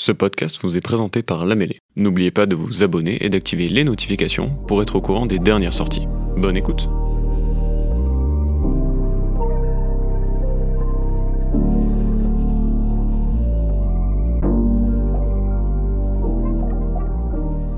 [0.00, 1.80] Ce podcast vous est présenté par La Mêlée.
[1.96, 5.72] N'oubliez pas de vous abonner et d'activer les notifications pour être au courant des dernières
[5.72, 6.06] sorties.
[6.36, 6.88] Bonne écoute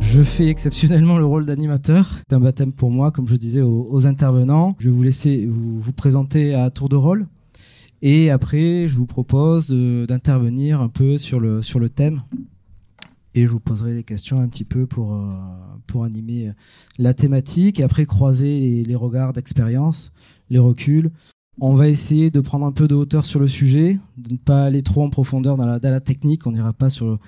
[0.00, 2.18] Je fais exceptionnellement le rôle d'animateur.
[2.28, 4.76] C'est un baptême pour moi, comme je disais aux, intervenants.
[4.78, 7.26] Je vais vous laisser vous, vous présenter à tour de rôle.
[8.02, 12.22] Et après, je vous propose d'intervenir un peu sur le, sur le thème.
[13.34, 15.28] Et je vous poserai des questions un petit peu pour, euh,
[15.86, 16.52] pour animer
[16.98, 20.12] la thématique et après croiser les, les regards d'expérience,
[20.48, 21.10] les reculs.
[21.62, 24.62] On va essayer de prendre un peu de hauteur sur le sujet, de ne pas
[24.62, 26.46] aller trop en profondeur dans la, technique.
[26.46, 27.18] On n'ira pas sur,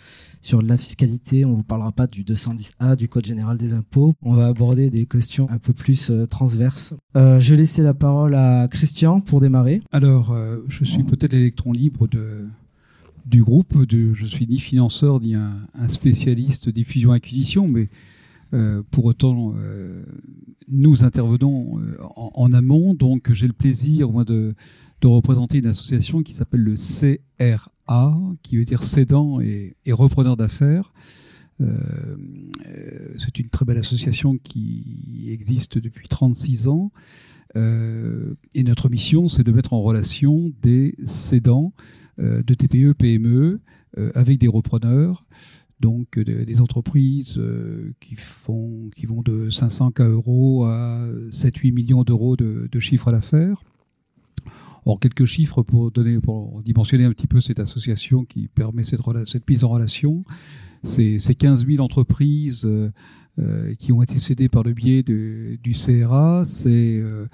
[0.40, 4.14] sur la fiscalité, on vous parlera pas du 210A, du Code général des impôts.
[4.22, 6.94] On va aborder des questions un peu plus euh, transverses.
[7.14, 9.82] Euh, je vais laisser la parole à Christian pour démarrer.
[9.92, 12.08] Alors, euh, je suis peut-être l'électron libre
[13.26, 13.84] du groupe.
[13.86, 17.90] De, je suis ni financeur ni un, un spécialiste des fusions-acquisitions, mais
[18.90, 20.04] pour autant, euh,
[20.68, 24.54] nous intervenons euh, en, amont, donc j'ai le plaisir moi, de,
[25.00, 30.36] de, représenter une association qui s'appelle le CRA, qui veut dire cédant et, et repreneur
[30.36, 30.92] d'affaires.
[33.18, 36.90] C'est une très belle association qui existe depuis 36 ans.
[37.54, 41.72] et notre mission, c'est de mettre en relation des cédants
[42.18, 43.60] de TPE, PME
[44.14, 45.24] avec des repreneurs
[45.82, 51.72] donc euh, des entreprises euh, qui font qui vont de 500 k euros à 7-8
[51.74, 53.62] millions d'euros de, de chiffre d'affaires.
[54.84, 59.00] Or, quelques chiffres pour donner, pour dimensionner un petit peu cette association qui permet cette,
[59.26, 60.24] cette mise en relation.
[60.82, 62.90] C'est 15 000 entreprises euh,
[63.38, 66.42] euh, qui ont été cédées par le biais du CRA.
[66.66, 67.26] Euh,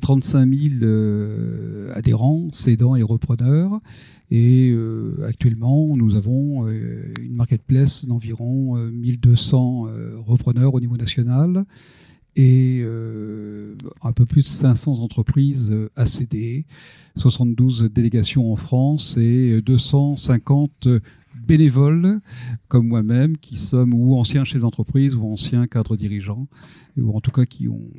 [0.00, 3.78] 35 000 euh, adhérents, cédants et repreneurs.
[4.30, 9.86] Et euh, actuellement, nous avons une marketplace d'environ 1200
[10.24, 11.66] repreneurs au niveau national
[12.34, 12.82] et
[14.02, 16.64] un peu plus de 500 entreprises accédées,
[17.16, 20.88] 72 délégations en France et 250
[21.46, 22.20] bénévoles
[22.68, 26.48] comme moi-même qui sommes ou anciens chefs d'entreprise ou anciens cadres dirigeants
[26.96, 27.90] ou en tout cas qui ont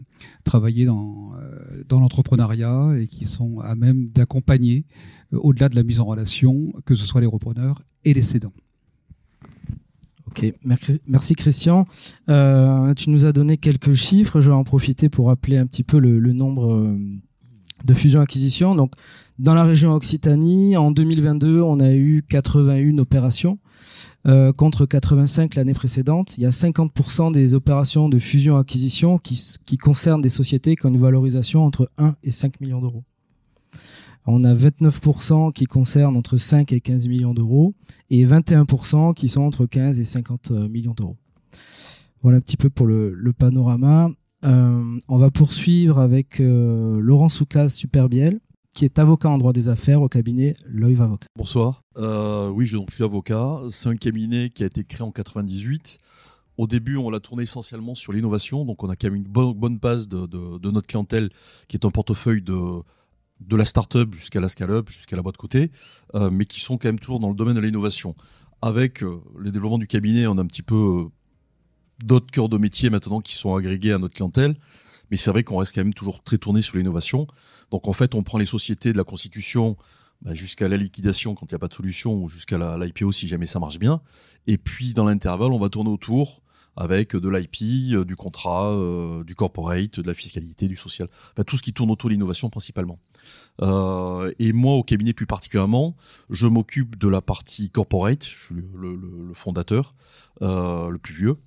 [0.43, 4.85] travaillé dans, euh, dans l'entrepreneuriat et qui sont à même d'accompagner
[5.33, 8.53] euh, au-delà de la mise en relation que ce soit les repreneurs et les cédants.
[10.27, 10.53] Ok,
[11.07, 11.87] merci Christian.
[12.29, 14.39] Euh, tu nous as donné quelques chiffres.
[14.39, 16.95] Je vais en profiter pour rappeler un petit peu le, le nombre
[17.85, 18.75] de fusion-acquisition.
[18.75, 18.93] Donc,
[19.39, 23.59] dans la région Occitanie, en 2022, on a eu 81 opérations
[24.27, 26.37] euh, contre 85 l'année précédente.
[26.37, 30.89] Il y a 50% des opérations de fusion-acquisition qui, qui concernent des sociétés qui ont
[30.89, 33.03] une valorisation entre 1 et 5 millions d'euros.
[34.29, 37.75] On a 29% qui concernent entre 5 et 15 millions d'euros
[38.09, 41.15] et 21% qui sont entre 15 et 50 euh, millions d'euros.
[42.21, 44.09] Voilà un petit peu pour le, panorama.
[44.43, 48.41] Euh, on va poursuivre avec euh, Laurent Soucas Superbiel,
[48.77, 51.25] qui est avocat en droit des affaires au cabinet L'Oeil Avocat.
[51.35, 51.81] Bonsoir.
[51.97, 53.59] Euh, oui, je, suis avocat.
[53.71, 55.97] C'est un cabinet qui a été créé en 98.
[56.59, 58.65] Au début, on l'a tourné essentiellement sur l'innovation.
[58.65, 61.31] Donc, on a quand même une bonne, base de, notre clientèle
[61.67, 62.83] qui est un portefeuille de,
[63.39, 65.71] de la start-up jusqu'à la scale-up, jusqu'à la boîte côté,
[66.13, 68.13] euh, mais qui sont quand même toujours dans le domaine de l'innovation.
[68.61, 71.07] Avec euh, les développements du cabinet, on a un petit peu
[72.05, 74.55] d'autres cœurs de métier maintenant qui sont agrégés à notre clientèle.
[75.11, 77.27] Mais c'est vrai qu'on reste quand même toujours très tourné sur l'innovation.
[77.71, 79.77] Donc en fait, on prend les sociétés de la constitution
[80.21, 83.27] bah, jusqu'à la liquidation quand il n'y a pas de solution ou jusqu'à l'IPO si
[83.27, 84.01] jamais ça marche bien.
[84.47, 86.41] Et puis dans l'intervalle, on va tourner autour
[86.77, 91.43] avec de l'IP, euh, du contrat, euh, du corporate, de la fiscalité, du social, enfin
[91.43, 92.99] tout ce qui tourne autour de l'innovation principalement.
[93.61, 95.95] Euh, et moi, au cabinet plus particulièrement,
[96.29, 99.95] je m'occupe de la partie corporate, je suis le, fondateur,
[100.39, 101.37] le plus vieux,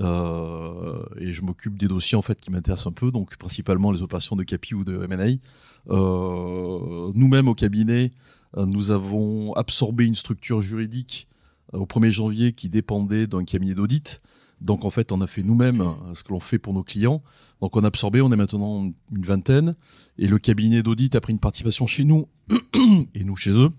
[0.00, 4.02] euh, et je m'occupe des dossiers en fait qui m'intéressent un peu, donc principalement les
[4.02, 5.92] opérations de capi ou de M&A.
[5.92, 8.12] Euh, Nous-mêmes au cabinet,
[8.56, 11.28] euh, nous avons absorbé une structure juridique
[11.74, 14.22] euh, au 1er janvier qui dépendait d'un cabinet d'audit.
[14.60, 15.84] Donc en fait, on a fait nous-mêmes
[16.14, 17.22] ce que l'on fait pour nos clients.
[17.60, 19.76] Donc on a absorbé, on est maintenant une vingtaine,
[20.18, 22.28] et le cabinet d'audit a pris une participation chez nous
[23.14, 23.70] et nous chez eux.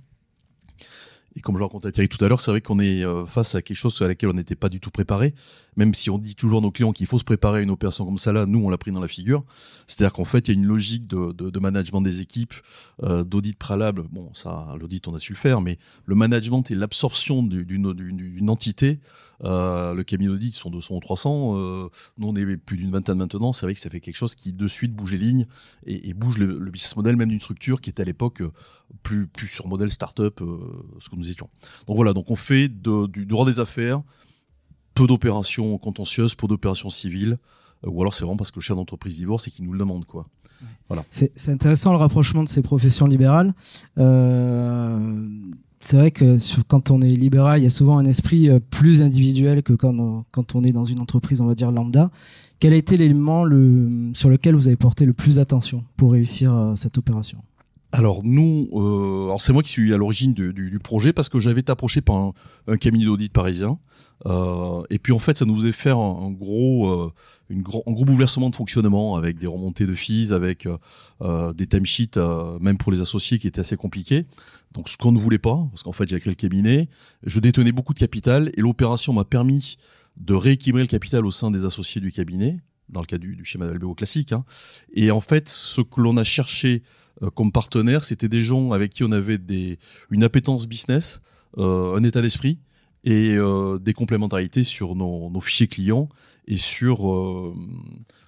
[1.36, 3.56] Et comme je racontais à Thierry tout à l'heure, c'est vrai qu'on est euh, face
[3.56, 5.34] à quelque chose à laquelle on n'était pas du tout préparé.
[5.80, 8.04] Même si on dit toujours à nos clients qu'il faut se préparer à une opération
[8.04, 9.46] comme ça, là, nous, on l'a pris dans la figure.
[9.88, 12.54] C'est-à-dire qu'en fait, il y a une logique de, management des équipes,
[13.04, 14.04] euh, d'audit préalable.
[14.12, 19.00] Bon, ça, l'audit, on a su le faire, mais le management et l'absorption d'une entité,
[19.46, 21.54] euh, le cabinet d'audit, sont 200 ou 300.
[21.56, 21.88] Euh,
[22.18, 23.54] nous, on est plus d'une vingtaine maintenant.
[23.54, 25.46] C'est vrai que ça fait quelque chose qui, de suite, bouge les lignes
[25.86, 28.44] et, bouge le, business model même d'une structure qui était à l'époque
[29.02, 30.42] plus, plus sur modèle start-up,
[31.00, 31.50] ce que nous étions.
[31.88, 34.02] Donc voilà, donc on fait du droit des affaires,
[34.94, 37.38] peu d'opérations contentieuses, peu d'opérations civiles,
[37.86, 39.80] euh, ou alors c'est vraiment parce que le chef d'entreprise divorce et qu'il nous le
[39.80, 40.28] demande quoi.
[40.90, 41.04] Voilà.
[41.10, 43.54] C'est intéressant le rapprochement de ces professions libérales.
[43.98, 45.28] Euh,
[45.80, 46.38] c'est vrai que
[46.68, 49.98] quand on est libéral, il y a souvent un esprit euh, plus individuel que quand
[49.98, 52.12] on, quand on est dans une entreprise, on va dire lambda.
[52.60, 56.74] Quel a été l'élément le, sur lequel vous avez porté le plus d'attention pour réussir
[56.76, 57.38] cette opération?
[57.92, 61.62] Alors nous, euh, alors c'est moi qui suis à l'origine du, projet parce que j'avais
[61.62, 62.34] été approché par
[62.68, 63.80] un, cabinet d'audit parisien
[64.28, 67.12] euh, et puis en fait ça nous faisait faire un, gros, euh,
[67.52, 70.68] gros, un gros bouleversement de fonctionnement avec des remontées de fees, avec
[71.22, 72.20] euh, des timesheets
[72.62, 74.24] même pour les associés qui étaient assez compliqués.
[74.72, 76.90] Donc ce qu'on ne voulait pas parce qu'en fait j'ai créé le cabinet,
[77.24, 79.78] je détenais beaucoup de capital et l'opération m'a permis
[80.18, 82.60] de rééquilibrer le capital au sein des associés du cabinet
[82.90, 84.32] dans le cas du, du schéma d'Albeo classique.
[84.32, 84.46] Hein.
[84.94, 86.84] Et en fait ce que l'on a cherché
[87.24, 89.40] euh, comme partenaires, c'était des gens avec qui on avait
[90.10, 91.22] une appétence business,
[91.58, 92.60] euh, un état d'esprit
[93.04, 96.10] et euh, des complémentarités sur nos, fichiers clients
[96.48, 97.54] et sur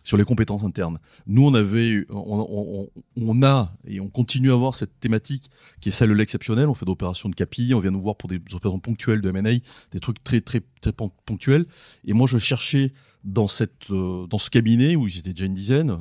[0.04, 1.00] sur les compétences internes.
[1.28, 5.50] Nous, on avait, on, a et on continue à avoir cette thématique
[5.80, 6.68] qui est celle de l'exceptionnel.
[6.68, 9.60] On fait d'opérations de capi, on vient nous voir pour des opérations ponctuelles de M&A,
[9.92, 11.66] des trucs très très très ponctuels.
[12.06, 12.92] Et moi, je cherchais
[13.24, 15.98] dans cette dans ce cabinet où j'étais déjà une dizaine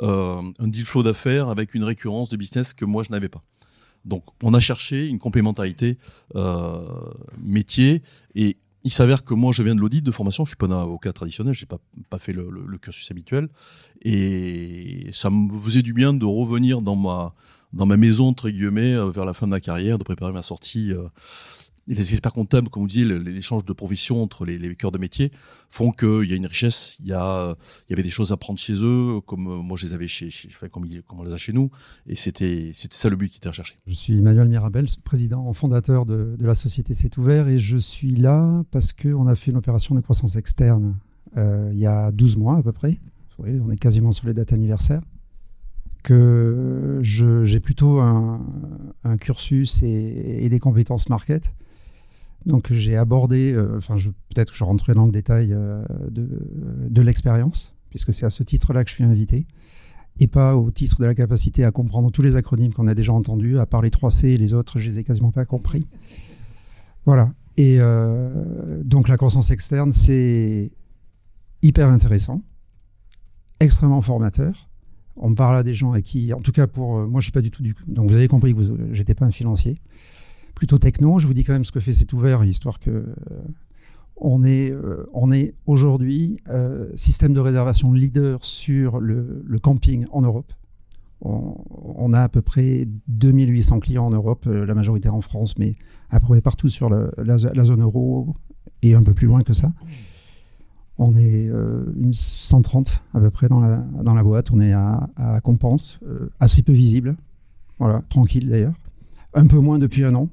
[0.00, 3.42] euh, un deal flow d'affaires avec une récurrence de business que moi je n'avais pas.
[4.04, 5.98] Donc on a cherché une complémentarité
[6.34, 6.80] euh,
[7.42, 8.02] métier
[8.34, 10.82] et il s'avère que moi je viens de l'audit de formation, je suis pas un
[10.82, 11.78] avocat traditionnel, j'ai pas
[12.10, 13.48] pas fait le, le, cursus habituel.
[14.02, 17.34] Et ça me faisait du bien de revenir dans ma
[17.72, 20.42] dans ma maison entre guillemets euh, vers la fin de ma carrière, de préparer ma
[20.42, 21.06] sortie euh,
[21.86, 25.32] les experts comptables, comme vous dites, l'échange de professions entre les, les cœurs de métier
[25.68, 29.20] font qu'il y a une richesse, il y, avait des choses à prendre chez eux,
[29.26, 30.48] comme euh, moi je les avais chez, chez
[31.10, 31.70] on les a chez nous,
[32.06, 33.76] et c'était ça le but qui était recherché.
[33.86, 38.62] Je suis Emmanuel Mirabel, président fondateur de, la société C'est ouvert, et je suis là
[38.70, 40.96] parce qu'on a fait une opération de croissance externe
[41.36, 42.98] euh, il y a 12 mois à peu près,
[43.42, 45.02] voyez, on est quasiment sur les dates anniversaires.
[46.02, 48.44] Que j'ai plutôt un,
[49.04, 51.54] un cursus et, et, des compétences market
[52.46, 53.96] donc j'ai abordé, euh, enfin
[54.34, 56.28] peut-être que je rentrerai dans le détail euh, de,
[56.88, 59.46] de l'expérience, puisque c'est à ce titre-là que je suis invité,
[60.18, 63.12] et pas au titre de la capacité à comprendre tous les acronymes qu'on a déjà
[63.12, 65.86] entendus, à part les 3C et les autres, je les ai quasiment pas compris.
[67.06, 67.32] Voilà.
[67.56, 70.72] Et euh, donc la croissance externe, c'est
[71.62, 72.42] hyper intéressant,
[73.60, 74.68] extrêmement formateur.
[75.16, 77.42] On parle à des gens avec qui, en tout cas pour moi, je suis pas
[77.42, 77.74] du tout du.
[77.86, 78.60] Donc vous avez compris que
[78.92, 79.78] j'étais pas un financier
[80.54, 81.18] plutôt techno.
[81.18, 83.14] Je vous dis quand même ce que fait C'est ouvert, histoire que euh,
[84.16, 90.52] on est, euh, aujourd'hui euh, système de réservation leader sur le, camping en Europe.
[91.24, 95.76] On, a à peu près 2800 clients en Europe, la majorité en France, mais
[96.10, 98.34] à peu près partout sur la, zone euro
[98.82, 99.72] et un peu plus loin que ça.
[100.98, 104.50] On est une 130 à peu près dans la, dans la boîte.
[104.50, 106.00] On est à, à Compense,
[106.40, 107.14] assez peu visible.
[107.78, 108.74] Voilà, tranquille d'ailleurs.
[109.32, 110.28] Un peu moins depuis un an.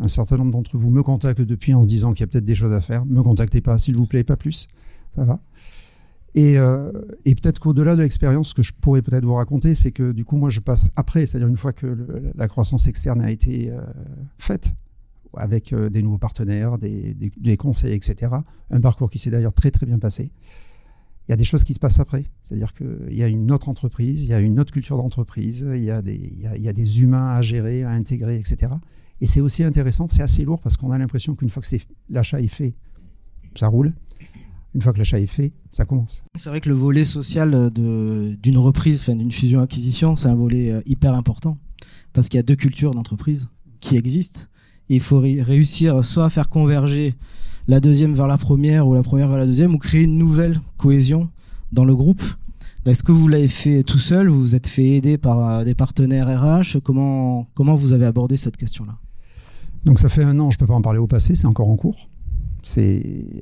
[0.00, 2.44] Un certain nombre d'entre vous me contactent depuis en se disant qu'il y a peut-être
[2.44, 3.04] des choses à faire.
[3.04, 4.66] Me contactez pas, s'il vous plaît, pas plus.
[5.14, 5.40] Ça va.
[6.34, 6.92] Et, euh,
[7.24, 10.36] peut-être qu'au-delà de l'expérience, ce que je pourrais peut-être vous raconter, c'est que du coup,
[10.36, 13.80] moi, je passe après, c'est-à-dire une fois que la croissance externe a été euh,
[14.38, 14.74] faite,
[15.36, 18.32] avec euh, des nouveaux partenaires, des, conseils, etc.
[18.70, 20.30] Un parcours qui s'est d'ailleurs très très bien passé.
[21.28, 23.68] Il y a des choses qui se passent après, c'est-à-dire qu'il y a une autre
[23.68, 27.84] entreprise, il y a une autre culture d'entreprise, il y a des humains à gérer,
[27.84, 28.72] à intégrer, etc.
[29.20, 31.76] Et c'est aussi intéressant, c'est assez lourd parce qu'on a l'impression qu'une fois que
[32.08, 32.74] l'achat est fait,
[33.54, 33.92] ça roule.
[34.74, 36.22] Une fois que l'achat est fait, ça commence.
[36.36, 41.14] C'est vrai que le volet social d'une reprise, d'une fusion-acquisition, c'est un volet euh, hyper
[41.14, 41.58] important
[42.12, 43.48] parce qu'il y a deux cultures d'entreprise
[43.80, 44.42] qui existent.
[44.88, 47.14] Il faut réussir soit à faire converger
[47.68, 50.60] la deuxième vers la première ou la première vers la deuxième ou créer une nouvelle
[50.76, 51.30] cohésion
[51.72, 52.22] dans le groupe.
[52.86, 54.28] Est-ce que vous l'avez fait tout seul?
[54.28, 58.36] Vous vous êtes fait aider par euh, des partenaires RH Comment, comment vous avez abordé
[58.36, 58.98] cette question-là?
[59.84, 61.76] Donc ça fait un an, je peux pas en parler au passé, c'est encore en
[61.76, 62.08] cours.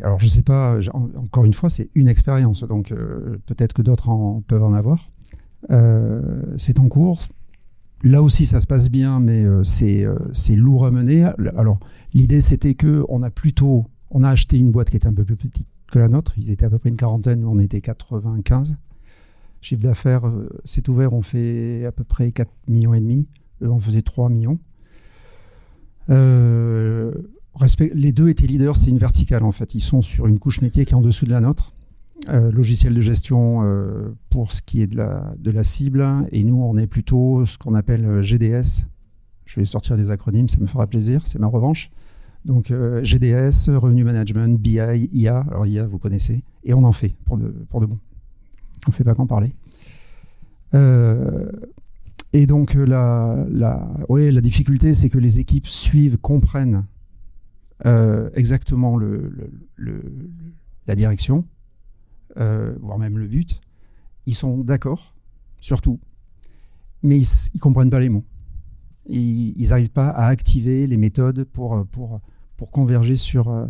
[0.02, 0.78] Alors je sais pas.
[1.16, 5.10] Encore une fois, c'est une expérience, donc euh, peut-être que d'autres en peuvent en avoir.
[5.70, 7.20] Euh, c'est en cours.
[8.04, 11.24] Là aussi, ça se passe bien, mais euh, c'est c'est lourd à mener.
[11.56, 11.78] Alors
[12.14, 15.24] l'idée, c'était que on a plutôt on a acheté une boîte qui était un peu
[15.24, 16.34] plus petite que la nôtre.
[16.36, 18.78] Ils étaient à peu près une quarantaine, nous on était 95.
[19.60, 20.22] Chiffre d'affaires,
[20.64, 23.26] c'est ouvert, on fait à peu près 4 millions et demi.
[23.60, 24.60] Eux, on faisait 3 millions.
[26.10, 27.12] Euh,
[27.92, 29.74] les deux étaient leaders, c'est une verticale en fait.
[29.74, 31.72] Ils sont sur une couche métier qui est en dessous de la nôtre.
[32.28, 36.06] Euh, logiciel de gestion euh, pour ce qui est de la, cible.
[36.32, 38.84] Et nous, on est plutôt ce qu'on appelle GDS,
[39.44, 41.90] Je vais sortir des acronymes, ça me fera plaisir, c'est ma revanche.
[42.44, 42.72] Donc
[43.02, 44.78] GDS, Revenu Management, BI,
[45.12, 45.44] IA.
[45.50, 46.42] Alors IA, vous connaissez.
[46.64, 47.98] Et on en fait pour de, pour de bon.
[48.86, 49.52] On ne fait pas qu'en parler.
[52.34, 56.84] Euh, et donc la, la, ouais, la difficulté, c'est que les équipes suivent, comprennent
[57.86, 59.32] euh, exactement le,
[59.76, 60.02] le,
[60.86, 61.44] la direction,
[62.36, 63.60] voire même le but.
[64.26, 65.14] Ils sont d'accord,
[65.60, 65.98] surtout,
[67.02, 68.24] mais ils ne comprennent pas les mots
[69.08, 72.20] ils n'arrivent pas à activer les méthodes pour, pour,
[72.56, 73.66] pour converger sur, euh,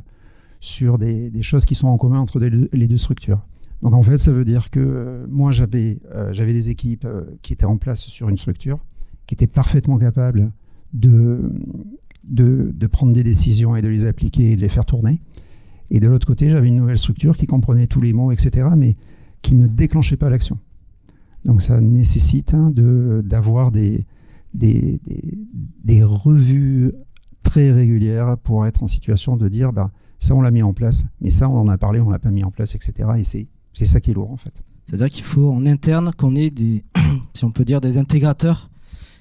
[0.60, 3.46] sur des, des, choses qui sont en commun entre les deux structures.
[3.82, 7.06] Donc en fait, ça veut dire que euh, moi, j'avais euh, j'avais des équipes
[7.42, 8.84] qui étaient en place sur une structure,
[9.26, 10.52] qui étaient parfaitement capables
[10.92, 11.52] de,
[12.24, 15.20] de, de, prendre des décisions et de les appliquer et de les faire tourner.
[15.90, 18.96] Et de l'autre côté, j'avais une nouvelle structure qui comprenait tous les mots, etc., mais
[19.42, 20.58] qui ne déclenchait pas l'action.
[21.44, 22.72] Donc ça nécessite hein,
[23.24, 24.04] d'avoir des,
[24.54, 25.00] des,
[25.84, 26.92] des, revues
[27.42, 31.06] très régulières pour être en situation de dire bah, ça on l'a mis en place,
[31.20, 33.08] mais ça on en a parlé, on l'a pas mis en place, etc.
[33.18, 33.46] Et c'est,
[33.78, 34.52] c'est ça qui est lourd en fait.
[34.86, 36.84] C'est-à-dire qu'il faut en interne qu'on ait des,
[37.34, 38.70] si on peut dire, des intégrateurs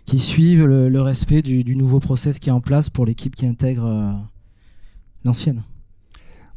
[0.06, 3.86] qui suivent le, respect du, nouveau process qui est en place pour l'équipe qui intègre
[3.86, 4.14] euh,
[5.26, 5.64] l'ancienne.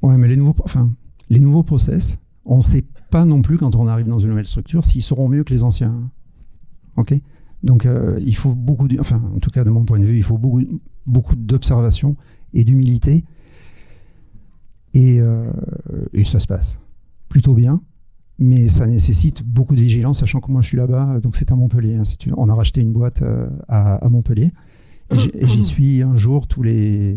[0.03, 0.91] Ouais, mais les nouveaux, enfin,
[1.29, 4.47] les nouveaux process, on ne sait pas non plus quand on arrive dans une nouvelle
[4.47, 6.11] structure s'ils seront mieux que les anciens.
[6.97, 7.15] Ok?
[7.63, 10.17] Donc euh, il faut beaucoup, de, enfin en tout cas de mon point de vue,
[10.17, 10.63] il faut beaucoup,
[11.07, 12.17] beaucoup d'observation
[12.55, 13.25] et d'humilité.
[14.95, 15.51] Et, euh,
[16.13, 16.81] et, ça se passe
[17.29, 17.81] plutôt bien,
[18.41, 21.55] mais ça nécessite beaucoup de vigilance, sachant que moi je suis là-bas, donc c'est à
[21.55, 21.95] Montpellier.
[21.95, 22.03] Hein,
[22.37, 24.51] on a racheté une boîte euh, à, Montpellier,
[25.13, 27.17] et j'y suis un jour tous les,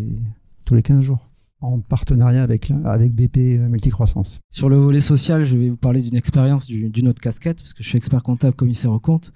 [0.66, 1.30] tous les 15 jours
[1.62, 3.38] en partenariat avec, avec BP
[3.70, 4.42] Multicroissance.
[4.52, 7.84] Sur le volet social, je vais vous parler d'une expérience d'une autre casquette, parce que
[7.84, 9.32] je suis expert comptable, commissaire aux comptes.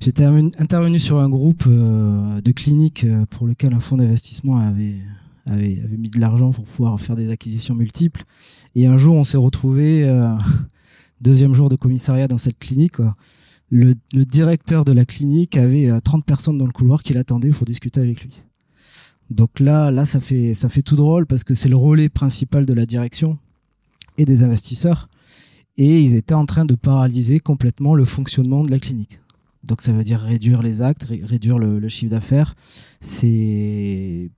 [0.00, 4.96] J'étais intervenu sur un groupe euh, de cliniques euh, pour lequel un fonds d'investissement avait,
[5.46, 8.24] avait, mis de l'argent pour pouvoir faire des acquisitions multiples.
[8.74, 10.34] Et un jour, on s'est retrouvé, euh,
[11.20, 12.96] deuxième jour de commissariat dans cette clinique,
[13.70, 17.66] Le, le, directeur de la clinique avait 30 personnes dans le couloir qui l'attendaient pour
[17.66, 18.32] discuter avec lui.
[19.30, 22.64] Donc là, là, ça fait, ça fait tout drôle parce que c'est le relais principal
[22.64, 23.38] de la direction
[24.18, 25.08] et des investisseurs.
[25.76, 29.20] Et ils étaient en train de paralyser complètement le fonctionnement de la clinique.
[29.64, 32.54] Donc ça veut dire réduire les actes, réduire le, chiffre d'affaires.
[33.00, 34.30] C'est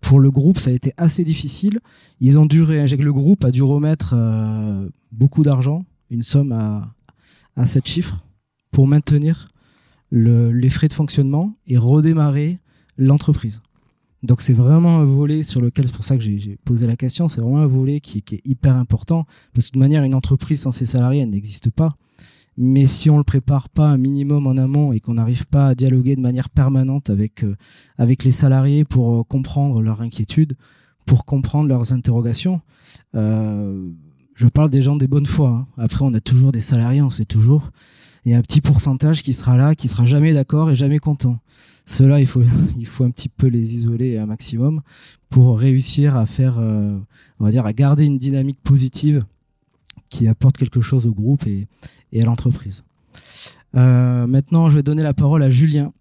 [0.00, 1.80] pour le groupe, ça a été assez difficile.
[2.20, 2.98] Ils ont dû réagir.
[2.98, 6.94] Le groupe a dû remettre euh, beaucoup d'argent, une somme à,
[7.56, 8.24] à 7 chiffres,
[8.70, 9.48] pour maintenir
[10.10, 12.58] le, les frais de fonctionnement et redémarrer
[12.96, 13.60] l'entreprise.
[14.22, 17.28] Donc c'est vraiment un volet sur lequel, c'est pour ça que j'ai posé la question,
[17.28, 20.72] c'est vraiment un volet qui, est hyper important, parce que de manière, une entreprise sans
[20.72, 21.96] ses salariés, elle n'existe pas.
[22.56, 25.74] Mais si on le prépare pas un minimum en amont et qu'on n'arrive pas à
[25.76, 27.54] dialoguer de manière permanente avec euh,
[27.98, 30.56] avec les salariés pour euh, comprendre leurs inquiétudes,
[31.06, 32.60] pour comprendre leurs interrogations,
[33.14, 33.88] euh,
[34.38, 35.48] je parle des gens des bonnes foi.
[35.48, 35.66] Hein.
[35.76, 37.70] Après, on a toujours des salariés, on sait toujours.
[38.24, 41.00] Il y a un petit pourcentage qui sera là, qui sera jamais d'accord et jamais
[41.00, 41.40] content.
[41.86, 42.42] Cela, il faut
[43.04, 44.80] un petit peu les isoler un maximum
[45.28, 49.24] pour réussir à faire, on va dire, à garder une dynamique positive
[50.08, 51.66] qui apporte quelque chose au groupe et,
[52.12, 52.84] et à l'entreprise.
[53.74, 55.92] Euh, maintenant, je vais donner la parole à Julien.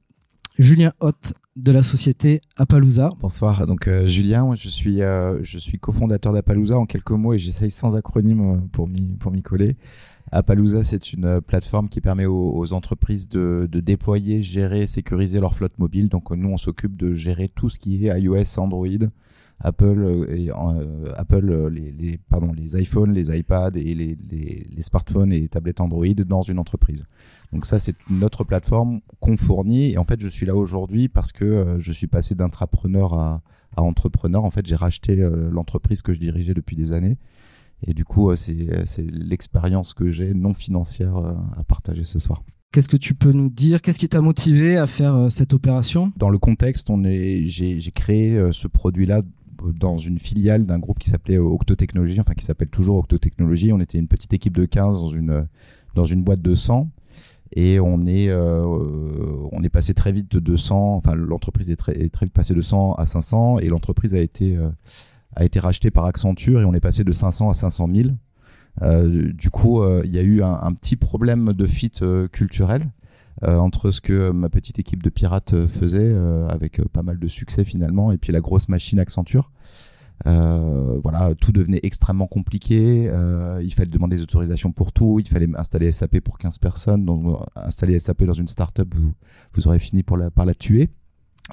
[0.60, 3.10] Julien Hott de la société Appaloosa.
[3.20, 3.66] Bonsoir.
[3.66, 7.96] Donc euh, Julien, je suis euh, suis cofondateur d'Appaloosa en quelques mots et j'essaye sans
[7.96, 9.76] acronyme euh, pour m'y coller.
[10.32, 15.40] Appaloosa, c'est une euh, plateforme qui permet aux, aux entreprises de, de, déployer, gérer, sécuriser
[15.40, 16.10] leur flotte mobile.
[16.10, 18.88] Donc nous, on s'occupe de gérer tout ce qui est iOS, Android,
[19.60, 24.18] Apple euh, et euh, Apple euh, les, les, pardon les iPhones, les iPads et les,
[24.30, 27.06] les, les, smartphones et tablettes Android dans une entreprise.
[27.52, 31.32] Donc ça c'est notre plateforme qu'on fournit et en fait je suis là aujourd'hui parce
[31.32, 33.42] que je suis passé d'intrapreneur à,
[33.76, 34.44] à, entrepreneur.
[34.44, 35.16] En fait j'ai racheté
[35.52, 37.18] l'entreprise que je dirigeais depuis des années
[37.86, 42.44] et du coup c'est l'expérience que j'ai non financière à partager ce soir.
[42.74, 43.82] Qu'est-ce que tu peux nous dire?
[43.82, 46.12] Qu'est-ce qui t'a motivé à faire cette opération?
[46.18, 46.92] Dans le contexte,
[47.46, 49.22] j'ai, créé ce produit-là
[49.76, 53.74] dans une filiale d'un groupe qui s'appelait Octo Technologies, enfin qui s'appelle toujours Octo Technologies.
[53.74, 55.48] On était une petite équipe de 15 dans une,
[55.96, 56.90] dans une boîte de 100
[57.54, 58.64] et on est, euh,
[59.52, 62.62] on est passé très vite de 200, enfin l'entreprise est très, très vite passée de
[62.62, 64.70] 100 à 500 et l'entreprise a été, euh,
[65.36, 68.10] a été rachetée par Accenture et on est passé de 500 à 500 000.
[68.82, 71.92] Euh, du coup, euh, il y a eu un, un, petit problème de fit
[72.32, 72.86] culturel euh,
[73.46, 77.28] entre ce que ma petite équipe de pirates euh, faisait, euh, avec pas mal de
[77.28, 79.52] succès finalement, et puis la grosse machine Accenture.
[80.26, 83.08] Euh, voilà, tout devenait extrêmement compliqué.
[83.08, 85.20] Euh, il fallait demander des autorisations pour tout.
[85.20, 87.06] Il fallait installer SAP pour 15 personnes.
[87.06, 89.14] Donc, installer SAP dans une startup, vous,
[89.54, 90.90] vous aurez fini par la tuer.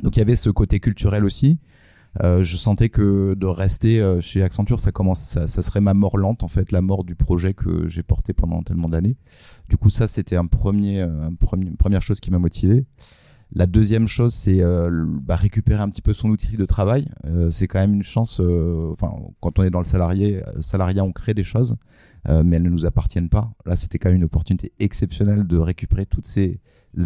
[0.02, 1.58] Donc il y avait ce côté culturel aussi.
[2.22, 5.94] Euh, je sentais que de rester euh, chez Accenture, ça commence, ça, ça, serait ma
[5.94, 9.16] mort lente en fait, la mort du projet que j'ai porté pendant tellement d'années.
[9.68, 12.86] Du coup, ça c'était un premier, un premier, une première chose qui m'a motivé.
[13.56, 17.06] La deuxième chose, c'est euh, bah, récupérer un petit peu son outil de travail.
[17.26, 18.40] Euh, c'est quand même une chance.
[18.40, 21.76] Euh, enfin, quand on est dans le salarié, salariat, on crée des choses,
[22.26, 23.52] mais elles ne nous appartiennent pas.
[23.64, 26.58] Là, c'était quand même une opportunité exceptionnelle de récupérer toutes ces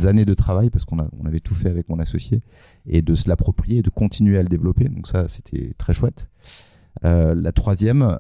[0.05, 2.43] années de travail parce qu'on on avait tout fait avec mon associé
[2.87, 4.89] et de se l'approprier et de continuer à le développer.
[4.89, 6.31] Donc ça, c'était très chouette.
[7.03, 8.19] la troisième,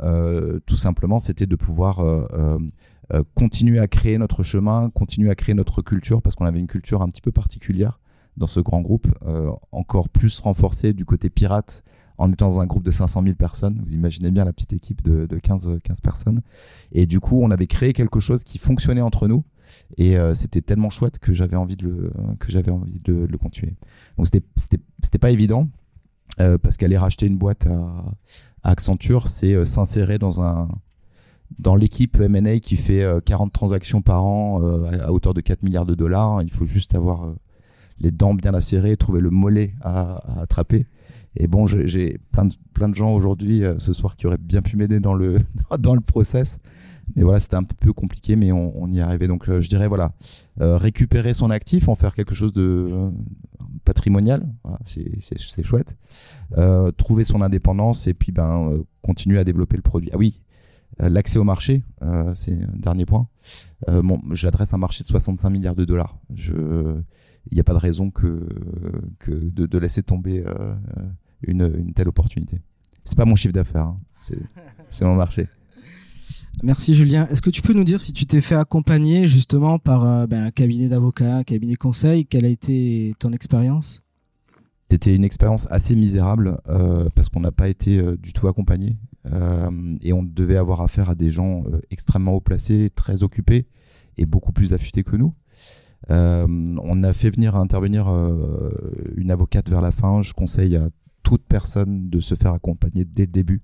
[0.67, 2.03] tout simplement, c'était de pouvoir
[3.35, 7.03] continuer à créer notre chemin, continuer à créer notre culture, parce qu'on avait une culture
[7.03, 7.99] un petit peu particulière
[8.39, 11.85] dans ce grand groupe, euh, encore plus renforcé du côté pirate
[12.19, 13.81] en étant dans un groupe de 500 000 personnes.
[13.87, 16.43] Vous imaginez bien la petite équipe de, 15, 15 personnes.
[16.93, 19.45] Et du coup, on avait créé quelque chose qui fonctionnait entre nous.
[19.97, 23.39] Et euh, c'était tellement chouette que j'avais envie de le, que j'avais envie de, le
[23.39, 23.77] continuer.
[24.17, 25.69] Donc c'était, pas évident
[26.41, 28.05] euh, parce qu'aller racheter une boîte à,
[28.65, 30.69] Accenture, c'est s'insérer dans un,
[31.61, 34.61] dans l'équipe M&A qui fait 40 transactions par an
[35.01, 36.43] à hauteur de 4 milliards de dollars.
[36.43, 37.33] Il faut juste avoir
[38.01, 40.87] les dents bien acérées, trouver le mollet à, attraper.
[41.40, 44.99] Et bon, j'ai plein de, gens aujourd'hui, euh, ce soir, qui auraient bien pu m'aider
[44.99, 45.38] dans le,
[45.78, 46.59] dans process.
[47.14, 49.28] Mais voilà, c'était un peu compliqué, mais on, y est arrivé.
[49.28, 50.12] Donc, euh, je dirais, voilà,
[50.61, 53.11] euh, récupérer son actif, en faire quelque chose de
[53.85, 54.47] patrimonial,
[54.85, 55.97] c'est chouette.
[56.99, 60.11] trouver son indépendance et puis ben, continuer à développer le produit.
[60.12, 60.42] Ah oui,
[60.99, 61.85] l'accès au marché,
[62.35, 63.28] c'est un dernier point.
[64.33, 66.18] J'adresse un marché de 65 milliards de dollars.
[66.37, 68.12] Il n'y a pas de raison
[69.26, 70.45] de, laisser tomber
[71.42, 72.61] une, une, telle opportunité.
[73.04, 74.00] C'est pas mon chiffre d'affaires, hein.
[74.90, 75.49] c'est mon marché.
[76.62, 77.28] Merci Julien.
[77.28, 80.45] Est-ce que tu peux nous dire si tu t'es fait accompagner justement par euh, ben,
[80.45, 82.26] un cabinet d'avocats, un cabinet conseil?
[82.26, 84.02] Quelle a été ton expérience?
[84.90, 88.97] C'était une expérience assez misérable euh, parce qu'on n'a pas été du tout accompagné
[90.00, 93.66] et on devait avoir affaire à des gens extrêmement haut placés, très occupés
[94.16, 95.35] et beaucoup plus affûtés que nous.
[96.11, 96.46] Euh,
[96.83, 98.70] on a fait venir intervenir euh,
[99.16, 100.22] une avocate vers la fin.
[100.22, 100.88] Je conseille à
[101.29, 103.61] toute personne de se faire accompagner dès le début.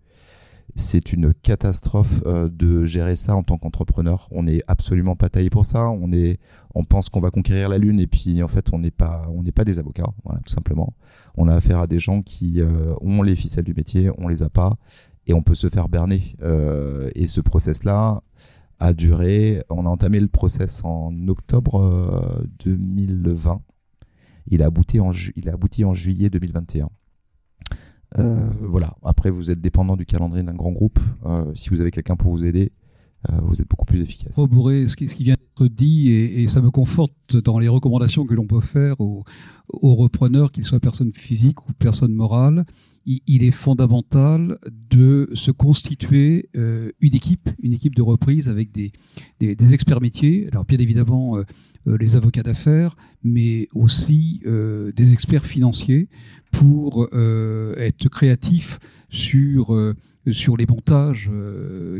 [0.76, 4.28] C'est une catastrophe euh, de gérer ça en tant qu'entrepreneur.
[4.30, 5.88] On n'est absolument pas taillé pour ça.
[5.88, 6.40] On est,
[6.74, 9.22] on pense qu'on va conquérir la lune et puis en fait on n'est pas,
[9.54, 10.12] pas des avocats.
[10.24, 10.92] Voilà, tout simplement.
[11.36, 12.60] On a affaire à des gens qui
[13.00, 14.76] ont les ficelles du métier, on les a pas
[15.26, 16.22] et on peut se faire berner.
[17.14, 18.22] et ce process-là,
[18.78, 19.62] a duré.
[19.70, 23.52] On a entamé le process en octobre 2020.
[23.52, 23.56] Euh,
[24.48, 26.90] il a abouti en, il a abouti en juillet 2021.
[28.18, 28.96] Euh, voilà.
[29.02, 30.98] Après, vous êtes dépendant du calendrier d'un grand groupe.
[31.26, 32.72] Euh, si vous avez quelqu'un pour vous aider,
[33.42, 34.34] vous êtes beaucoup plus efficace.
[34.36, 38.26] Oh, ce qui, ce qui vient d'être dit, et, ça me conforte dans les recommandations
[38.26, 39.24] que l'on peut faire aux,
[39.82, 42.66] repreneurs, qu'ils soient personnes physiques ou personnes morales,
[43.06, 44.58] il est fondamental
[44.90, 48.92] de se constituer euh, une équipe, une équipe de reprise avec des,
[49.40, 50.46] experts métiers.
[50.52, 51.42] Alors bien évidemment euh,
[51.86, 56.08] euh, les avocats d'affaires, mais aussi des experts financiers
[56.58, 58.78] pour être créatifs
[59.10, 59.94] sur
[60.30, 61.30] sur les montages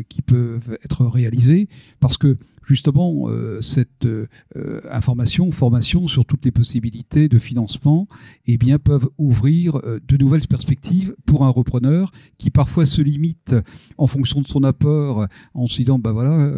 [0.09, 1.67] qui peuvent être réalisés,
[1.99, 2.37] parce que
[2.67, 4.27] justement euh, cette euh,
[4.91, 8.07] information, formation sur toutes les possibilités de financement,
[8.45, 13.55] eh bien, peuvent ouvrir euh, de nouvelles perspectives pour un repreneur qui parfois se limite
[13.97, 16.51] en fonction de son apport en se disant, bah voilà,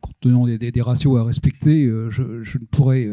[0.00, 3.08] compte tenu des, des, ratios à respecter, je, je, ne pourrais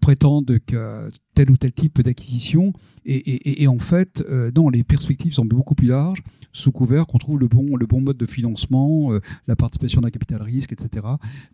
[0.00, 2.72] prétendre qu'à tel ou tel type d'acquisition.
[3.04, 4.22] Et, et, et, en fait,
[4.54, 8.00] non, les perspectives sont beaucoup plus larges, sous couvert qu'on trouve le bon, le bon
[8.00, 9.10] mode de financement,
[9.46, 11.06] la participation d'un capital risque, etc.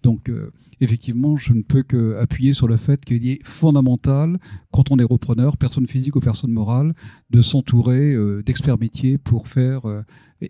[0.02, 4.38] Donc, euh, effectivement, je ne peux qu'appuyer sur le fait qu'il est fondamental,
[4.72, 6.94] quand on est repreneur, personne physique ou personne morale,
[7.30, 10.02] de s'entourer euh, d'experts métiers pour faire euh,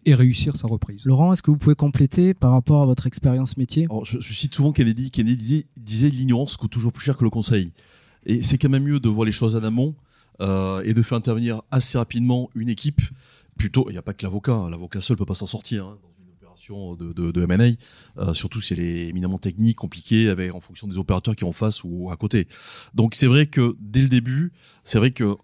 [0.04, 1.04] et réussir sa reprise.
[1.04, 3.86] Laurent, est-ce que vous pouvez compléter par rapport à votre expérience métier?
[4.04, 5.10] Je, cite souvent Kennedy.
[5.10, 7.72] Kennedy disait, disait l'ignorance coûte toujours plus cher que le conseil.
[8.26, 9.94] Et c'est quand même mieux de voir les choses en amont
[10.40, 13.00] et de faire intervenir assez rapidement une équipe.
[13.56, 14.52] Plutôt, il n'y a pas que l'avocat.
[14.52, 14.68] Hein.
[14.68, 15.86] L'avocat seul peut pas s'en sortir.
[15.86, 15.98] Hein
[16.98, 20.86] de, de, de M&A, euh, surtout si elle est éminemment technique, compliquée, avec, en fonction
[20.88, 22.46] des opérateurs qui en face ou à côté.
[22.94, 25.36] Donc c'est vrai que dès le début, c'est vrai que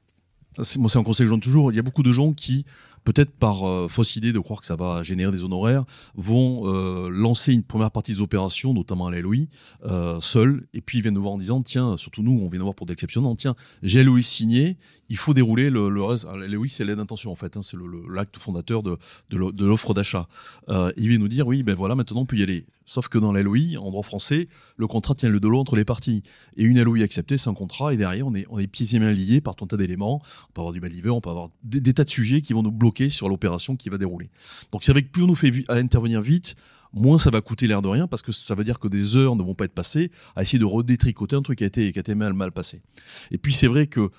[0.79, 2.65] moi c'est un conseil que je donne toujours, il y a beaucoup de gens qui
[3.05, 5.85] peut-être par euh, fausse idée de croire que ça va générer des honoraires,
[6.15, 9.47] vont euh, lancer une première partie des opérations, notamment à l'LOI,
[9.85, 12.59] euh, seul, et puis ils viennent nous voir en disant, tiens, surtout nous, on vient
[12.59, 14.77] nous voir pour d'exceptionnants, tiens, j'ai LOI signé,
[15.09, 16.27] il faut dérouler le, le reste.
[16.27, 17.77] LOI, c'est l'aide d'intention, en fait, hein, c'est
[18.11, 18.99] l'acte fondateur de,
[19.31, 20.29] de l'offre d'achat.
[20.69, 22.67] Euh, ils viennent nous dire, oui, ben voilà, maintenant on peut y aller.
[22.85, 25.85] Sauf que dans la LOI, en droit français, le contrat tient le de entre les
[25.85, 26.23] parties.
[26.57, 28.99] Et une LOI acceptée, c'est un contrat, et derrière, on est, on est pieds et
[28.99, 30.23] mains liés par ton tas d'éléments.
[30.49, 32.53] On peut avoir du bad liver, on peut avoir des, des, tas de sujets qui
[32.53, 34.31] vont nous bloquer sur l'opération qui va dérouler.
[34.73, 36.57] Donc c'est vrai que plus on nous fait à intervenir vite,
[36.93, 39.37] moins ça va coûter l'air de rien, parce que ça veut dire que des heures
[39.37, 41.99] ne vont pas être passées à essayer de redétricoter un truc qui a été, qui
[41.99, 42.83] a été mal, mal passé.
[43.31, 44.11] Et puis c'est vrai que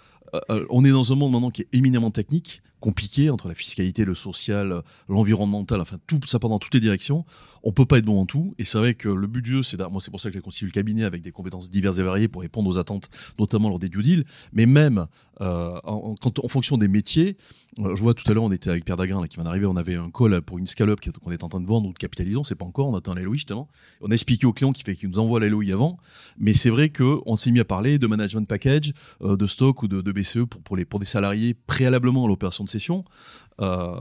[0.50, 4.04] euh, on est dans un monde maintenant qui est éminemment technique, compliqué entre la fiscalité,
[4.04, 7.24] le social, l'environnemental, enfin tout ça pendant toutes les directions.
[7.64, 8.56] On peut pas être bon en tout.
[8.60, 10.42] Et c'est vrai que le but du jeu, c'est moi c'est pour ça que j'ai
[10.42, 13.80] constitué le cabinet avec des compétences diverses et variées pour répondre aux attentes, notamment lors
[13.80, 14.26] des due deals.
[14.52, 15.08] Mais même
[15.42, 16.16] euh, en,
[16.50, 17.38] fonction des métiers,
[17.80, 19.78] euh, je vois tout à l'heure on était avec Pierre Dagrin qui vient d'arriver, on
[19.78, 22.38] avait un call pour une scale-up qu'on est en train de vendre ou de capitaliser,
[22.38, 23.68] on sait pas encore, on attend l'LOI justement.
[24.02, 25.98] On a expliqué au client qui fait qu'il nous envoie l'LOI avant,
[26.38, 29.82] mais c'est vrai que on s'est mis à parler de management package, euh, de stock
[29.84, 32.70] ou de, BCE pour, pour les pour des salariés préalablement à l'opération de
[33.62, 33.96] Euh,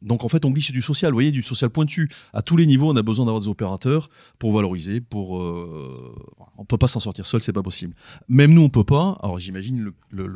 [0.00, 2.10] donc en fait, on glisse du social, vous voyez, du social pointu.
[2.32, 5.38] À tous les niveaux, on a besoin d'avoir des opérateurs pour valoriser, pour.
[5.38, 6.14] Euh,
[6.58, 7.94] on peut pas s'en sortir seul, c'est pas possible.
[8.28, 9.18] Même nous, on peut pas.
[9.22, 10.32] Alors j'imagine le,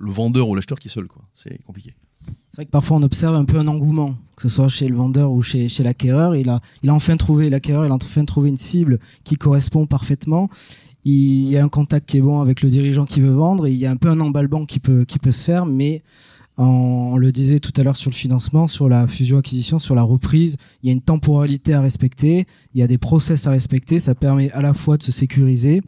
[0.00, 1.22] vendeur ou l'acheteur qui est seul, quoi.
[1.34, 1.94] C'est compliqué.
[2.50, 4.96] C'est vrai que parfois on observe un peu un engouement, que ce soit chez le
[4.96, 6.34] vendeur ou chez, l'acquéreur.
[6.34, 9.86] Il a, il a enfin trouvé l'acquéreur, il a enfin trouvé une cible qui correspond
[9.86, 10.48] parfaitement.
[11.04, 13.68] Il y a un contact qui est bon avec le dirigeant qui veut vendre.
[13.68, 16.02] Il y a un peu un emballement qui peut, qui peut se faire, mais
[16.58, 20.56] on le disait tout à l'heure sur le financement, sur la fusion-acquisition, sur la reprise,
[20.82, 24.14] il y a une temporalité à respecter, il y a des process à respecter, ça
[24.14, 25.82] permet à la fois de se sécuriser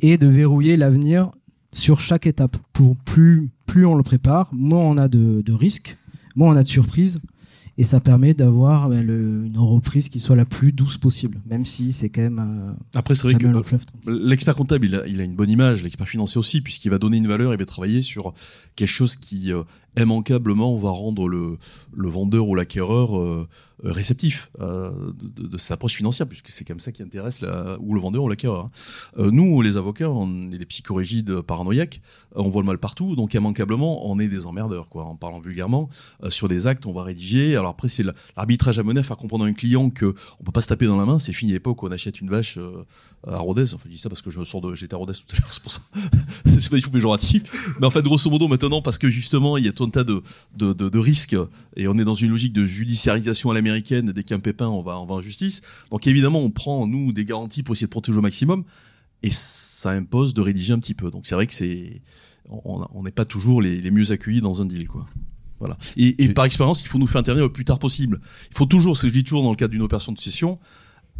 [0.00, 1.30] et de verrouiller l'avenir
[1.72, 2.56] sur chaque étape.
[2.72, 5.96] Pour plus, plus on le prépare, moins on a de, de risques,
[6.36, 7.22] moins on a de surprises,
[7.78, 11.92] et ça permet d'avoir ben, une reprise qui soit la plus douce possible, même si
[11.92, 12.38] c'est quand même.
[12.38, 16.06] Euh, Après, c'est vrai que l'expert comptable, il a, il a, une bonne image, l'expert
[16.06, 18.34] financier aussi, puisqu'il va donner une valeur, il va travailler sur
[18.76, 19.62] quelque chose qui euh,
[19.98, 21.56] immanquablement va rendre le,
[21.94, 23.48] le vendeur ou l'acquéreur euh,
[23.82, 27.44] réceptif euh, de, sa approche financière, puisque c'est comme ça qui intéresse
[27.80, 28.66] ou le vendeur ou l'acquéreur.
[28.66, 28.70] Hein.
[29.18, 32.00] Euh, nous, les avocats, on est des psychorigides paranoïaques,
[32.34, 35.04] on voit le mal partout, donc immanquablement, on est des emmerdeurs, quoi.
[35.04, 35.88] En parlant vulgairement,
[36.22, 37.56] euh, sur des actes, on va rédiger.
[37.56, 38.04] Alors après, c'est
[38.36, 40.96] l'arbitrage à mener faire comprendre à un client que on peut pas se taper dans
[40.96, 41.18] la main.
[41.18, 42.58] C'est fini l'époque où on achète une vache
[43.26, 43.74] à Rodez.
[43.74, 45.48] Enfin, je dis ça parce que je sors de, j'étais à Rodez tout à l'heure,
[45.52, 45.80] c'est pour ça.
[46.58, 47.42] c'est pas du tout péjoratif,
[47.80, 50.04] mais en fait, grosso modo, maintenant, parce que justement, il y a tout un tas
[50.04, 50.22] de,
[50.56, 51.36] de, de, de risques
[51.76, 54.40] et on est dans une logique de judiciarisation à l'américaine dès qu'il y a un
[54.40, 55.62] pépin, on va, on va en justice.
[55.90, 58.64] Donc évidemment, on prend, nous, des garanties pour essayer de protéger au maximum,
[59.22, 61.10] et ça impose de rédiger un petit peu.
[61.10, 62.02] Donc c'est vrai que c'est,
[62.48, 65.06] on n'est pas toujours les, les, mieux accueillis dans un deal, quoi.
[65.58, 65.76] Voilà.
[65.96, 68.20] Et, et par expérience, il faut nous faire intervenir le plus tard possible.
[68.50, 70.18] Il faut toujours, c'est ce que je dis toujours dans le cadre d'une opération de
[70.18, 70.58] cession,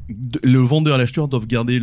[0.08, 1.80] le vendeur et l'acheteur doivent garder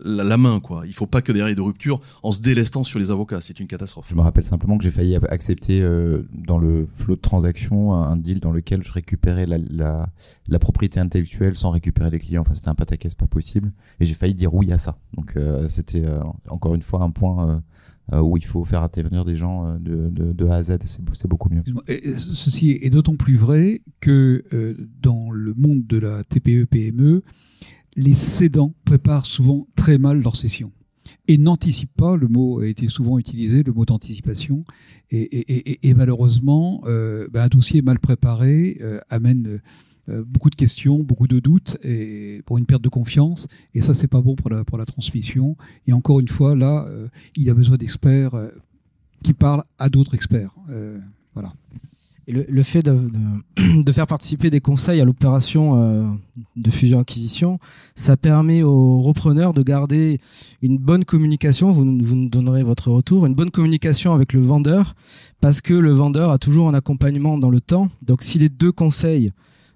[0.00, 0.82] la, main quoi.
[0.86, 3.10] Il faut pas que derrière il y ait de rupture en se délestant sur les
[3.10, 4.06] avocats, c'est une catastrophe.
[4.08, 8.16] Je me rappelle simplement que j'ai failli accepter euh, dans le flot de transactions un
[8.16, 10.08] deal dans lequel je récupérais la, la,
[10.48, 12.42] la propriété intellectuelle sans récupérer les clients.
[12.42, 14.98] Enfin c'était un pataquès pas possible et j'ai failli dire oui à ça.
[15.16, 17.60] Donc euh, c'était euh, encore une fois un point euh,
[18.12, 21.48] où il faut faire intervenir des gens euh, de, de, A à Z, c'est beaucoup
[21.48, 21.62] mieux.
[22.18, 27.22] Ceci est d'autant plus vrai que euh, dans le monde de la TPE-PME, e,
[27.96, 30.72] les cédants préparent souvent très mal leur session
[31.28, 34.64] et n'anticipent pas, le mot a été souvent utilisé, le mot d'anticipation,
[35.10, 39.58] et, malheureusement, euh, bah, un dossier mal préparé euh, amène euh,
[40.08, 43.48] beaucoup de questions, beaucoup de doutes et pour une perte de confiance.
[43.74, 45.56] Et ça, c'est pas bon pour la, pour la transmission.
[45.86, 48.50] Et encore une fois, là, euh, il a besoin d'experts euh,
[49.22, 50.54] qui parlent à d'autres experts.
[51.34, 51.52] voilà.
[52.26, 52.98] Et le, le, fait de,
[53.82, 56.06] de, faire participer des conseils à l'opération euh,
[56.56, 57.58] de fusion-acquisition,
[57.94, 60.20] ça permet aux repreneurs de garder
[60.62, 64.94] une bonne communication, vous, vous nous donnerez votre retour, une bonne communication avec le vendeur,
[65.42, 67.90] parce que le vendeur a toujours un accompagnement dans le temps.
[68.00, 69.32] Donc si les deux conseils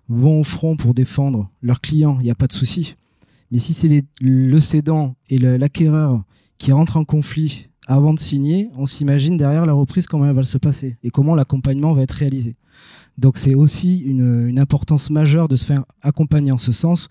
[0.08, 2.96] vont au front pour défendre leurs clients, il n'y a pas de souci.
[3.50, 6.22] Mais si c'est le cédant et l'acquéreur
[6.58, 10.42] qui rentrent en conflit avant de signer, on s'imagine derrière la reprise comment elle va
[10.42, 12.56] se passer et comment l'accompagnement va être réalisé.
[13.16, 17.08] Donc c'est aussi une, importance majeure de se faire accompagner en ce sens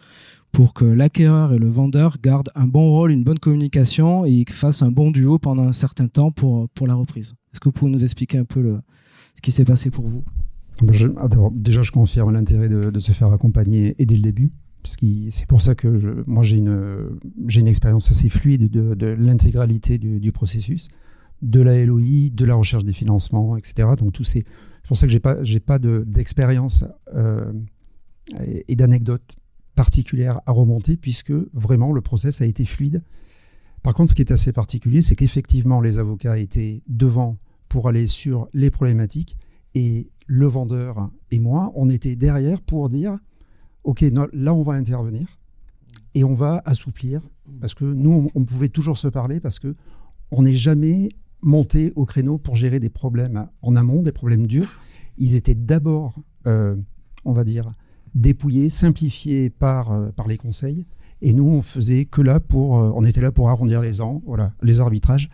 [0.52, 4.84] pour que l'acquéreur et le vendeur gardent un bon rôle, une bonne communication et fassent
[4.84, 7.34] un bon duo pendant un certain temps pour, la reprise.
[7.52, 8.78] Est-ce que vous pouvez nous expliquer un peu
[9.36, 10.24] ce qui s'est passé pour vous?
[11.18, 14.52] Alors, déjà, je confirme l'intérêt de, se faire accompagner dès le début.
[14.84, 20.88] C'est pour ça que moi j'ai une, expérience assez fluide de, l'intégralité du, processus,
[21.42, 23.90] de la LOI, de la recherche des financements, etc.
[23.98, 24.46] Donc tout c'est
[24.88, 25.36] pour ça que j'ai pas
[25.66, 27.52] pas d'expérience euh,
[28.46, 29.36] et, et d'anecdotes
[29.76, 33.04] particulières à remonter puisque vraiment le process a été fluide.
[33.84, 37.38] Par contre, ce qui est assez particulier, c'est qu'effectivement les avocats étaient devant
[37.68, 39.38] pour aller sur les problématiques
[39.78, 43.20] et le vendeur et moi, on était derrière pour dire
[43.84, 45.38] ok, là on va intervenir
[46.16, 47.22] et on va assouplir
[47.62, 49.76] parce que nous on, pouvait toujours se parler parce que
[50.32, 51.10] on n'est jamais
[51.44, 54.82] monté au créneau pour gérer des problèmes en amont, des problèmes durs.
[55.20, 56.16] Ils étaient d'abord,
[56.48, 56.76] euh,
[57.24, 57.72] on va dire,
[58.16, 60.88] dépouillés, simplifiés par, euh, par les conseils.
[61.22, 64.54] Et nous, on faisait que là pour, euh, on était là pour arrondir les voilà,
[64.64, 65.30] les arbitrages.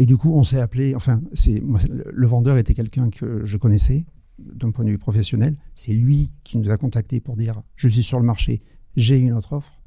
[0.00, 4.06] Et du coup, on s'est appelé, enfin, le vendeur était quelqu'un que je connaissais
[4.38, 5.58] d'un point de vue professionnel.
[5.74, 8.62] C'est lui qui nous a contactés pour dire, je suis sur le marché,
[8.96, 9.78] j'ai une autre offre.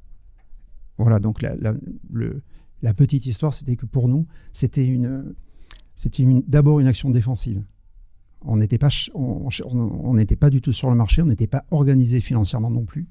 [0.99, 4.87] Voilà, donc la, petite histoire, c'était que pour nous, c'était
[6.47, 7.63] d'abord une action défensive.
[8.43, 12.21] On n'était pas, on n'était pas du tout sur le marché, on n'était pas organisé
[12.21, 13.07] financièrement non plus,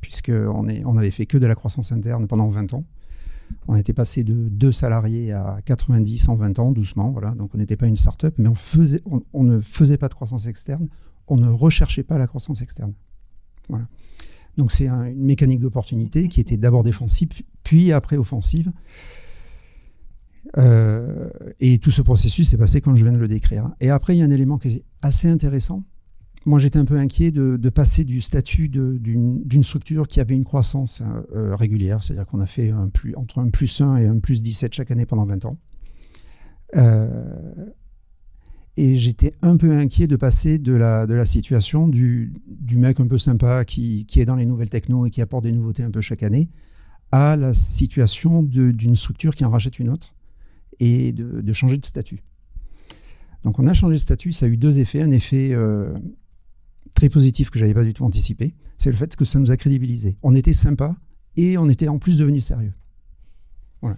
[0.00, 2.84] puisqu'on on avait fait que de la croissance interne pendant 20 ans.
[3.68, 7.30] On était passé de 2 salariés à 90 en 20 ans, doucement, voilà.
[7.32, 10.46] Donc on n'était pas une start-up, mais on, faisait, on, ne faisait pas de croissance
[10.46, 10.88] externe,
[11.28, 12.94] on ne recherchait pas la croissance externe.
[13.68, 13.86] Voilà.
[14.56, 17.30] Donc c'est une mécanique d'opportunité qui était d'abord défensive,
[17.62, 18.72] puis après offensive.
[20.58, 23.70] Euh, et tout ce processus s'est passé comme je viens de le décrire.
[23.80, 25.84] Et après, il y a un élément qui est assez intéressant.
[26.44, 31.02] Moi, j'étais un peu inquiet de, passer du statut d'une structure qui avait une croissance
[31.34, 34.90] euh, régulière, c'est-à-dire qu'on a fait entre un plus 1 et un plus 17 chaque
[34.90, 35.56] année pendant 20 ans.
[36.76, 37.34] Euh,
[38.76, 42.32] et j'étais un peu inquiet de passer de la, situation du,
[42.74, 45.82] mec un peu sympa qui, est dans les nouvelles techno et qui apporte des nouveautés
[45.82, 46.48] un peu chaque année
[47.10, 50.14] à la situation d'une structure qui en rachète une autre
[50.80, 52.22] et de, changer de statut.
[53.44, 55.02] Donc on a changé de statut, ça a eu deux effets.
[55.02, 55.92] Un effet euh,
[57.02, 59.56] très positif que j'avais pas du tout anticipé, c'est le fait que ça nous a
[59.56, 60.16] crédibilisé.
[60.22, 60.94] On était sympa
[61.36, 62.72] et on était en plus devenu sérieux.
[63.80, 63.96] Voilà.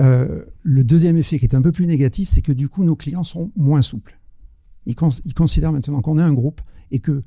[0.00, 2.96] Euh, le deuxième effet qui est un peu plus négatif, c'est que du coup nos
[2.96, 4.18] clients sont moins souples.
[4.86, 7.22] Ils, considèrent maintenant qu'on est un groupe et que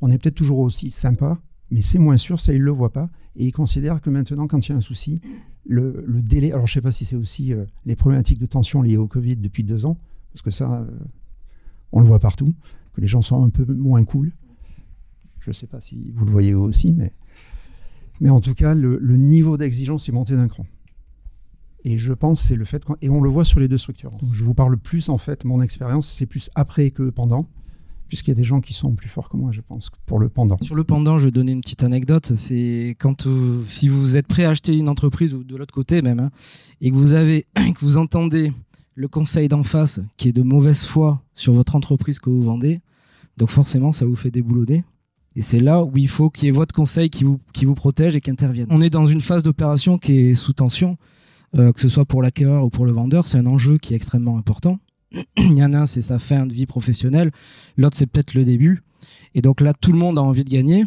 [0.00, 1.38] on est peut-être toujours aussi sympa,
[1.70, 4.66] mais c'est moins sûr, ça ils le voient pas, et ils considèrent que maintenant quand
[4.66, 5.20] il y a un souci,
[5.66, 6.50] le, délai.
[6.52, 9.06] Alors, je ne sais pas si c'est aussi euh, les problématiques de tension liées au
[9.06, 9.98] Covid depuis deux ans,
[10.32, 10.86] parce que ça, euh,
[11.92, 12.54] on le voit partout,
[12.96, 14.32] que les gens sont un peu moins cool.
[15.38, 16.96] Je ne sais pas si vous le voyez aussi,
[18.20, 20.66] mais, en tout cas, le, niveau d'exigence est monté d'un cran.
[21.84, 24.10] Et je pense c'est le fait et on le voit sur les deux structures.
[24.32, 27.46] Je vous parle plus en fait, mon expérience c'est plus après que pendant
[28.08, 30.28] puisqu'il y a des gens qui sont plus forts que moi, je pense, pour le
[30.28, 30.58] pendant.
[30.60, 32.32] Sur le pendant, je vais donner une petite anecdote.
[32.36, 33.28] C'est quand
[33.66, 36.30] si vous êtes prêt à acheter une entreprise ou de l'autre côté même, hein,
[36.80, 38.52] et que vous avez, que vous entendez
[38.96, 42.80] le conseil d'en face qui est de mauvaise foi sur votre entreprise que vous vendez,
[43.36, 44.84] donc forcément ça vous fait déboulonner.
[45.36, 47.74] Et c'est là où il faut qu'il y ait votre conseil qui vous, qui vous
[47.74, 48.66] protège et qui intervienne.
[48.70, 50.96] On est dans une phase d'opération qui est sous tension,
[51.58, 53.96] euh, que ce soit pour l'acquéreur ou pour le vendeur, c'est un enjeu qui est
[53.96, 54.78] extrêmement important.
[55.36, 57.30] Il y en a un, c'est sa fin de vie professionnelle.
[57.76, 58.82] L'autre, c'est peut-être le début.
[59.34, 60.86] Et donc là, tout le monde a envie de gagner.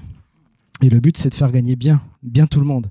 [0.81, 2.87] Et le but, c'est de faire gagner bien, bien tout le monde.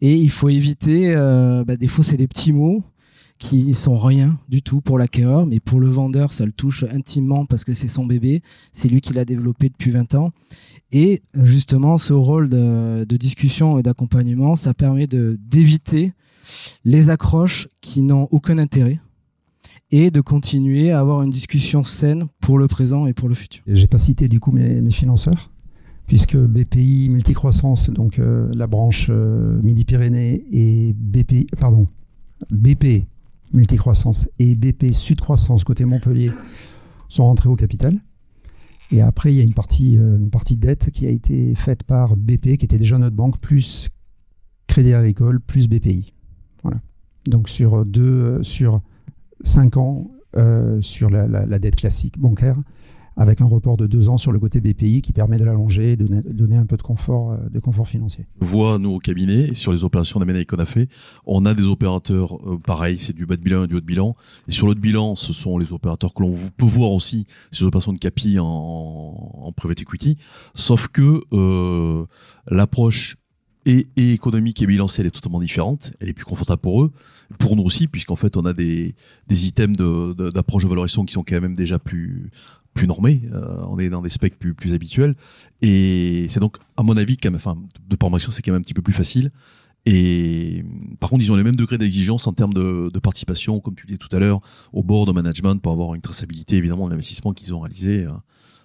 [0.00, 2.82] Et il faut éviter, euh, bah, des fois, c'est des petits mots
[3.38, 7.44] qui sont rien du tout pour l'acquéreur, mais pour le vendeur, ça le touche intimement
[7.44, 10.32] parce que c'est son bébé, c'est lui qui l'a développé depuis 20 ans.
[10.92, 16.12] Et justement, ce rôle de, discussion et d'accompagnement, ça permet d'éviter
[16.84, 19.00] les accroches qui n'ont aucun intérêt
[19.90, 23.62] et de continuer à avoir une discussion saine pour le présent et pour le futur.
[23.66, 25.50] J'ai pas cité du coup mes, mes financeurs,
[26.06, 31.86] puisque BPI Multicroissance, donc euh, la branche euh, Midi-Pyrénées et BP, pardon,
[32.50, 33.06] BP
[33.52, 36.32] Multicroissance et BP Sud Croissance côté Montpellier
[37.08, 38.00] sont rentrés au capital.
[38.92, 41.82] Et après, il y a une partie, euh, une de dette qui a été faite
[41.82, 43.88] par BP, qui était déjà notre banque, plus
[44.66, 46.12] Crédit Agricole, plus BPI.
[47.26, 48.82] Donc sur deux, sur
[49.42, 52.56] 5 ans euh, sur la, dette classique bancaire,
[53.16, 55.96] avec un report de 2 ans sur le côté BPI qui permet de l'allonger et
[55.96, 58.26] de donner un peu de confort, euh, de confort financier.
[58.40, 60.88] Voix, nous, au cabinet, sur les opérations d'M&A qu'on a fait,
[61.24, 63.86] on a des opérateurs, euh, pareil, c'est du bas de bilan et du haut de
[63.86, 64.14] bilan.
[64.48, 67.64] Et sur le de bilan, ce sont les opérateurs que l'on peut voir aussi, ces
[67.64, 70.16] opérations de capi en, en private equity.
[70.54, 71.22] Sauf que
[72.48, 73.16] l'approche
[73.66, 75.92] et, économique et bilancielle est totalement différente.
[76.00, 76.92] Elle est plus confortable pour eux,
[77.38, 78.94] pour nous aussi, puisqu'en fait on a des,
[79.26, 82.30] des items d'approche de, de, valorisation qui sont quand même déjà plus
[82.76, 83.22] plus normés.
[83.32, 85.16] Euh, on est dans des specs plus, plus habituels.
[85.62, 87.40] Et c'est donc, à mon avis, quand même,
[87.88, 89.32] de par c'est quand même un petit peu plus facile.
[89.86, 90.64] Et
[91.00, 93.98] par contre, ils ont les mêmes degrés d'exigence en termes de, participation, comme tu disais
[93.98, 94.40] tout à l'heure,
[94.72, 98.04] au board, au management, pour avoir une traçabilité évidemment de l'investissement qu'ils ont réalisé.
[98.04, 98.12] Euh,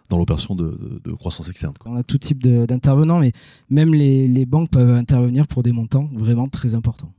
[0.09, 1.73] dans l'opération de, croissance externe.
[1.85, 3.31] On a tout type d'intervenants, mais
[3.69, 7.13] même les, banques peuvent intervenir pour des montants vraiment très importants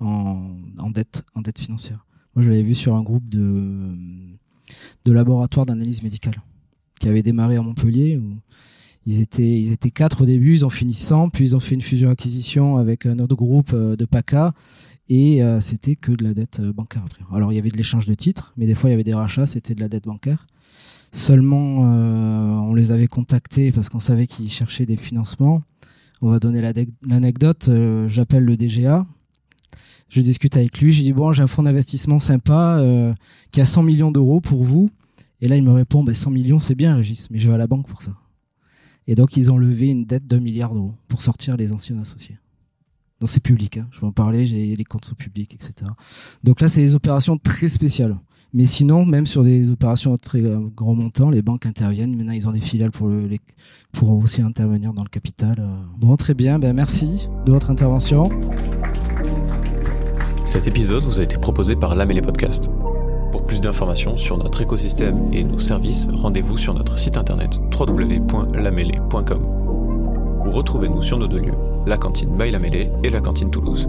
[0.00, 2.04] en, dette, en dette financière.
[2.34, 3.94] Moi, je l'avais vu sur un groupe de,
[5.04, 6.42] de laboratoires d'analyse médicale
[6.98, 8.36] qui avait démarré à Montpellier où
[9.06, 12.76] Ils étaient, quatre au début, ils ont fini 100, puis ils ont fait une fusion-acquisition
[12.78, 14.54] avec un autre groupe euh, de PACA,
[15.10, 17.04] et euh, c'était que de la dette euh, bancaire.
[17.30, 19.12] Alors il y avait de l'échange de titres, mais des fois il y avait des
[19.12, 20.46] rachats, c'était de la dette bancaire.
[21.12, 21.82] Seulement,
[22.68, 25.62] on les avait contactés parce qu'on savait qu'ils cherchaient des financements.
[26.22, 26.60] On va donner
[27.06, 27.70] l'anecdote.
[28.08, 29.06] J'appelle le DGA,
[30.08, 32.80] je discute avec lui, je dis bon, j'ai un fonds d'investissement sympa
[33.50, 34.90] qui a 100 millions d'euros pour vous.
[35.40, 37.58] Et là, il me répond, bah, 100 millions, c'est bien, Régis, mais je vais à
[37.58, 38.16] la banque pour ça.
[39.06, 42.38] Et donc, ils ont levé une dette d'un milliard d'euros pour sortir les anciens associés.
[43.20, 43.86] Donc, c'est public, hein.
[43.92, 45.90] je vais en parler, j'ai les comptes sont publics, etc.
[46.42, 48.16] Donc là, c'est des opérations très spéciales.
[48.54, 50.40] Mais sinon, même sur des opérations très
[50.76, 52.16] grands montants, les banques interviennent.
[52.16, 53.10] Maintenant, ils ont des filiales pour,
[53.92, 55.56] pour aussi intervenir dans le capital.
[55.58, 55.76] Euh.
[55.98, 56.60] Bon, très bien.
[56.60, 58.30] Ben, merci de votre intervention.
[60.44, 62.70] Cet épisode vous a été proposé par L'âme et les podcasts.
[63.32, 69.46] Pour plus d'informations sur notre écosystème et nos services, rendez-vous sur notre site internet www.lamélé.com
[70.46, 71.54] ou retrouvez-nous sur nos deux lieux,
[71.86, 73.88] la cantine by Lamélé et la cantine Toulouse.